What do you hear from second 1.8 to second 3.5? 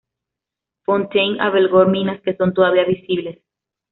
minas que son todavía visibles.